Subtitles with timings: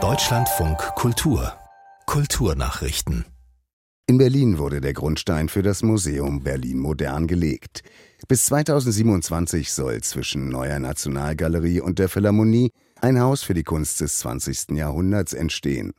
[0.00, 1.52] Deutschlandfunk Kultur
[2.06, 3.24] Kulturnachrichten
[4.06, 7.82] in Berlin wurde der Grundstein für das Museum Berlin Modern gelegt.
[8.28, 14.20] Bis 2027 soll zwischen Neuer Nationalgalerie und der Philharmonie ein Haus für die Kunst des
[14.20, 14.76] 20.
[14.76, 15.92] Jahrhunderts entstehen.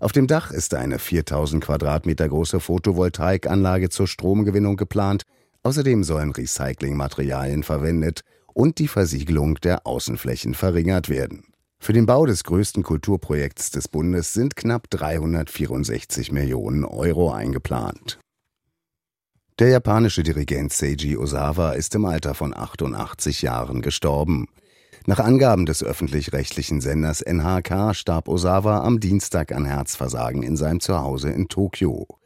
[0.00, 5.22] Auf dem Dach ist eine 4000 Quadratmeter große Photovoltaikanlage zur Stromgewinnung geplant.
[5.62, 8.22] Außerdem sollen Recyclingmaterialien verwendet
[8.58, 11.44] und die Versiegelung der Außenflächen verringert werden.
[11.78, 18.18] Für den Bau des größten Kulturprojekts des Bundes sind knapp 364 Millionen Euro eingeplant.
[19.60, 24.48] Der japanische Dirigent Seiji Osawa ist im Alter von 88 Jahren gestorben.
[25.06, 31.30] Nach Angaben des öffentlich-rechtlichen Senders NHK starb Osawa am Dienstag an Herzversagen in seinem Zuhause
[31.30, 32.17] in Tokio.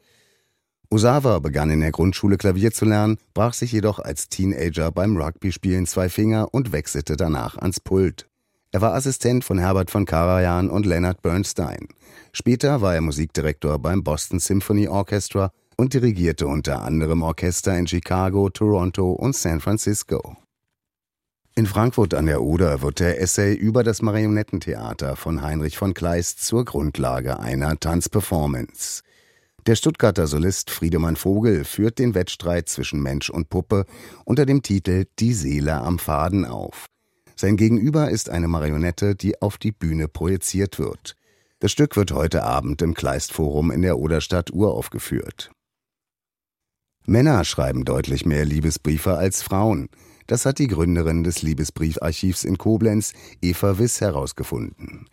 [0.93, 5.87] Osawa begann in der Grundschule Klavier zu lernen, brach sich jedoch als Teenager beim Rugby-Spielen
[5.87, 8.27] zwei Finger und wechselte danach ans Pult.
[8.71, 11.87] Er war Assistent von Herbert von Karajan und Leonard Bernstein.
[12.31, 18.51] Später war er Musikdirektor beim Boston Symphony Orchestra und dirigierte unter anderem Orchester in Chicago,
[18.51, 20.37] Toronto und San Francisco.
[21.55, 26.45] In Frankfurt an der Oder wird der Essay über das Marionettentheater von Heinrich von Kleist
[26.45, 29.01] zur Grundlage einer Tanzperformance.
[29.65, 33.85] Der Stuttgarter Solist Friedemann Vogel führt den Wettstreit zwischen Mensch und Puppe
[34.25, 36.87] unter dem Titel Die Seele am Faden auf.
[37.37, 41.15] Sein Gegenüber ist eine Marionette, die auf die Bühne projiziert wird.
[41.59, 45.49] Das Stück wird heute Abend im Kleistforum in der Oderstadt uraufgeführt.
[47.05, 49.87] Männer schreiben deutlich mehr Liebesbriefe als Frauen.
[50.27, 55.07] Das hat die Gründerin des Liebesbriefarchivs in Koblenz, Eva Wiss, herausgefunden.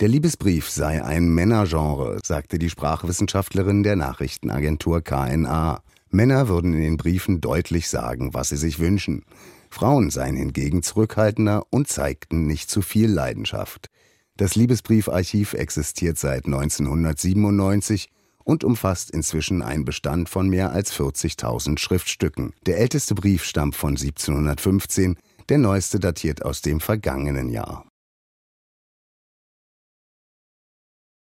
[0.00, 5.82] Der Liebesbrief sei ein Männergenre, sagte die Sprachwissenschaftlerin der Nachrichtenagentur KNA.
[6.08, 9.26] Männer würden in den Briefen deutlich sagen, was sie sich wünschen.
[9.68, 13.90] Frauen seien hingegen zurückhaltender und zeigten nicht zu viel Leidenschaft.
[14.38, 18.08] Das Liebesbriefarchiv existiert seit 1997
[18.42, 22.54] und umfasst inzwischen einen Bestand von mehr als 40.000 Schriftstücken.
[22.64, 25.18] Der älteste Brief stammt von 1715,
[25.50, 27.89] der neueste datiert aus dem vergangenen Jahr.